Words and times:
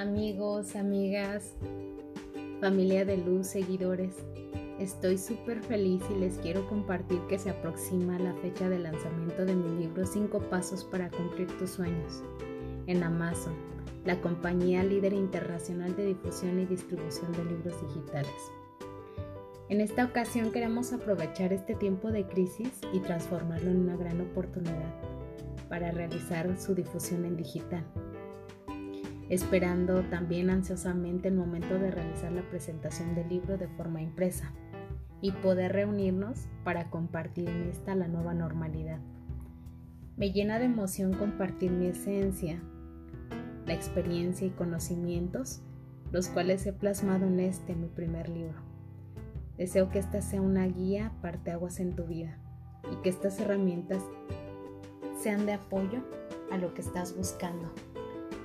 amigos, 0.00 0.76
amigas, 0.76 1.52
familia 2.58 3.04
de 3.04 3.18
luz, 3.18 3.48
seguidores. 3.48 4.14
Estoy 4.78 5.18
súper 5.18 5.62
feliz 5.62 6.02
y 6.10 6.18
les 6.18 6.38
quiero 6.38 6.66
compartir 6.68 7.20
que 7.28 7.38
se 7.38 7.50
aproxima 7.50 8.18
la 8.18 8.32
fecha 8.36 8.70
de 8.70 8.78
lanzamiento 8.78 9.44
de 9.44 9.54
mi 9.54 9.78
libro 9.78 10.06
5 10.06 10.38
Pasos 10.48 10.84
para 10.84 11.10
Cumplir 11.10 11.48
tus 11.58 11.72
Sueños 11.72 12.22
en 12.86 13.02
Amazon, 13.02 13.52
la 14.06 14.18
compañía 14.22 14.82
líder 14.82 15.12
internacional 15.12 15.94
de 15.94 16.06
difusión 16.06 16.58
y 16.60 16.64
distribución 16.64 17.30
de 17.32 17.44
libros 17.44 17.74
digitales. 17.86 18.32
En 19.68 19.82
esta 19.82 20.06
ocasión 20.06 20.50
queremos 20.50 20.94
aprovechar 20.94 21.52
este 21.52 21.74
tiempo 21.74 22.10
de 22.10 22.26
crisis 22.26 22.72
y 22.94 23.00
transformarlo 23.00 23.70
en 23.70 23.80
una 23.80 23.96
gran 23.96 24.18
oportunidad 24.22 24.94
para 25.68 25.90
realizar 25.90 26.58
su 26.58 26.74
difusión 26.74 27.26
en 27.26 27.36
digital 27.36 27.84
esperando 29.30 30.02
también 30.10 30.50
ansiosamente 30.50 31.28
el 31.28 31.36
momento 31.36 31.78
de 31.78 31.92
realizar 31.92 32.32
la 32.32 32.42
presentación 32.50 33.14
del 33.14 33.28
libro 33.28 33.56
de 33.56 33.68
forma 33.68 34.02
impresa 34.02 34.52
y 35.22 35.30
poder 35.30 35.72
reunirnos 35.72 36.48
para 36.64 36.90
compartir 36.90 37.48
en 37.48 37.68
esta 37.68 37.94
la 37.94 38.08
nueva 38.08 38.34
normalidad. 38.34 38.98
Me 40.16 40.32
llena 40.32 40.58
de 40.58 40.64
emoción 40.64 41.14
compartir 41.14 41.70
mi 41.70 41.86
esencia, 41.86 42.60
la 43.66 43.72
experiencia 43.72 44.48
y 44.48 44.50
conocimientos, 44.50 45.62
los 46.10 46.26
cuales 46.28 46.66
he 46.66 46.72
plasmado 46.72 47.26
en 47.26 47.38
este 47.38 47.76
mi 47.76 47.86
primer 47.86 48.28
libro. 48.28 48.58
Deseo 49.56 49.90
que 49.90 50.00
esta 50.00 50.22
sea 50.22 50.42
una 50.42 50.66
guía 50.66 51.12
parteaguas 51.22 51.78
en 51.78 51.94
tu 51.94 52.04
vida 52.04 52.36
y 52.90 52.96
que 53.02 53.10
estas 53.10 53.38
herramientas 53.38 54.02
sean 55.22 55.46
de 55.46 55.52
apoyo 55.52 56.02
a 56.50 56.58
lo 56.58 56.74
que 56.74 56.80
estás 56.80 57.16
buscando 57.16 57.72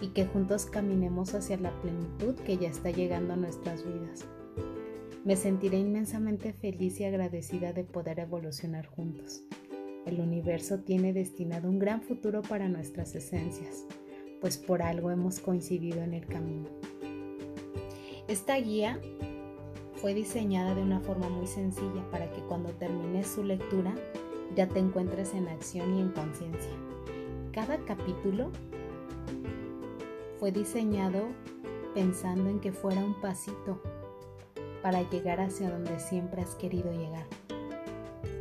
y 0.00 0.08
que 0.08 0.26
juntos 0.26 0.66
caminemos 0.66 1.34
hacia 1.34 1.56
la 1.58 1.78
plenitud 1.80 2.34
que 2.36 2.56
ya 2.56 2.68
está 2.68 2.90
llegando 2.90 3.34
a 3.34 3.36
nuestras 3.36 3.84
vidas. 3.84 4.24
Me 5.24 5.36
sentiré 5.36 5.78
inmensamente 5.78 6.52
feliz 6.52 6.98
y 7.00 7.04
agradecida 7.04 7.72
de 7.72 7.84
poder 7.84 8.18
evolucionar 8.20 8.86
juntos. 8.86 9.42
El 10.06 10.20
universo 10.20 10.80
tiene 10.80 11.12
destinado 11.12 11.68
un 11.68 11.78
gran 11.78 12.00
futuro 12.00 12.40
para 12.40 12.68
nuestras 12.68 13.14
esencias, 13.14 13.84
pues 14.40 14.56
por 14.56 14.82
algo 14.82 15.10
hemos 15.10 15.40
coincidido 15.40 16.02
en 16.02 16.14
el 16.14 16.26
camino. 16.26 16.68
Esta 18.28 18.56
guía 18.56 18.98
fue 19.96 20.14
diseñada 20.14 20.74
de 20.74 20.82
una 20.82 21.00
forma 21.00 21.28
muy 21.28 21.46
sencilla 21.46 22.08
para 22.10 22.30
que 22.32 22.40
cuando 22.42 22.70
termines 22.70 23.26
su 23.26 23.44
lectura 23.44 23.94
ya 24.56 24.66
te 24.66 24.78
encuentres 24.78 25.34
en 25.34 25.48
acción 25.48 25.98
y 25.98 26.00
en 26.00 26.10
conciencia. 26.10 26.72
Cada 27.52 27.76
capítulo 27.84 28.50
fue 30.40 30.50
diseñado 30.50 31.20
pensando 31.94 32.48
en 32.48 32.60
que 32.60 32.72
fuera 32.72 33.04
un 33.04 33.12
pasito 33.20 33.78
para 34.82 35.02
llegar 35.10 35.38
hacia 35.38 35.70
donde 35.70 36.00
siempre 36.00 36.40
has 36.40 36.54
querido 36.54 36.90
llegar. 36.90 37.26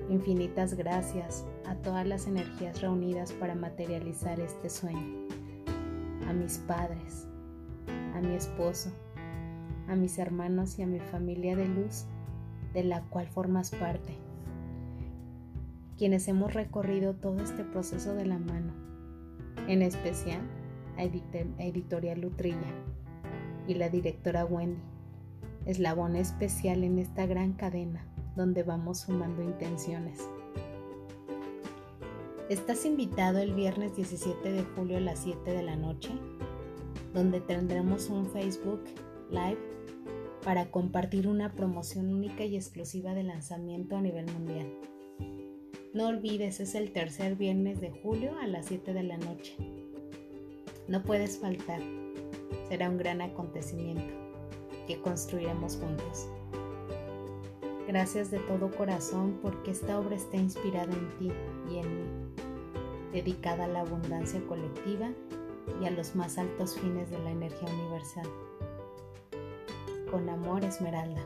Infinitas 0.10 0.76
gracias 0.76 1.46
a 1.66 1.76
todas 1.76 2.08
las 2.08 2.26
energías 2.26 2.82
reunidas 2.82 3.34
para 3.34 3.54
materializar 3.54 4.40
este 4.40 4.70
sueño. 4.70 5.28
A 6.26 6.32
mis 6.32 6.60
padres, 6.60 7.28
a 8.16 8.22
mi 8.22 8.34
esposo, 8.34 8.92
a 9.90 9.96
mis 9.96 10.18
hermanos 10.20 10.80
y 10.80 10.84
a 10.84 10.88
mi 10.88 11.02
familia 11.02 11.58
de 11.58 11.68
luz, 11.68 12.06
de 12.74 12.86
la 12.86 13.02
cual 13.10 13.28
formas 13.28 13.72
parte. 13.72 14.16
Quienes 15.98 16.30
hemos 16.30 16.54
recorrido 16.54 17.14
todo 17.14 17.42
este 17.42 17.66
proceso 17.66 18.16
de 18.16 18.26
la 18.26 18.40
mano, 18.40 18.72
en 19.68 19.82
especial 19.82 20.40
Editorial 21.00 22.22
Lutrilla 22.22 22.74
y 23.68 23.76
la 23.76 23.90
directora 23.90 24.46
Wendy, 24.46 24.82
eslabón 25.66 26.16
especial 26.16 26.84
en 26.84 27.00
esta 27.00 27.26
gran 27.26 27.54
cadena 27.54 28.06
donde 28.36 28.64
vamos 28.64 29.02
sumando 29.02 29.44
intenciones. 29.44 30.28
Estás 32.50 32.86
invitado 32.86 33.40
el 33.40 33.54
viernes 33.54 33.96
17 33.96 34.52
de 34.52 34.64
julio 34.64 34.98
a 34.98 35.02
las 35.02 35.20
7 35.20 35.52
de 35.52 35.62
la 35.62 35.76
noche, 35.76 36.10
donde 37.14 37.42
tendremos 37.42 38.10
un 38.10 38.28
Facebook 38.28 38.82
Live 39.30 39.60
para 40.44 40.72
compartir 40.72 41.28
una 41.28 41.54
promoción 41.54 42.14
única 42.14 42.44
y 42.46 42.56
exclusiva 42.56 43.14
de 43.14 43.24
lanzamiento 43.24 43.98
a 43.98 44.02
nivel 44.02 44.26
mundial. 44.32 44.68
No 45.94 46.08
olvides, 46.08 46.60
es 46.60 46.76
el 46.76 46.92
tercer 46.92 47.36
viernes 47.36 47.82
de 47.82 47.92
julio 47.92 48.32
a 48.40 48.48
las 48.48 48.68
7 48.68 48.94
de 48.94 49.04
la 49.04 49.18
noche. 49.18 49.56
No 50.90 51.04
puedes 51.04 51.38
faltar. 51.38 51.82
Será 52.68 52.90
un 52.90 52.98
gran 52.98 53.22
acontecimiento 53.22 54.12
que 54.88 55.00
construiremos 55.00 55.78
juntos. 55.78 56.28
Gracias 57.88 58.32
de 58.32 58.40
todo 58.40 58.72
corazón 58.72 59.38
porque 59.44 59.70
esta 59.70 60.00
obra 60.00 60.16
está 60.16 60.38
inspirada 60.38 60.92
en 60.92 61.10
ti 61.20 61.32
y 61.70 61.78
en 61.78 61.96
mí, 61.96 62.34
dedicada 63.14 63.66
a 63.66 63.68
la 63.68 63.82
abundancia 63.82 64.42
colectiva 64.48 65.12
y 65.80 65.86
a 65.86 65.92
los 65.92 66.16
más 66.16 66.40
altos 66.40 66.76
fines 66.80 67.12
de 67.12 67.20
la 67.20 67.30
energía 67.30 67.70
universal. 67.72 68.28
Con 70.10 70.28
amor, 70.28 70.64
Esmeralda. 70.64 71.22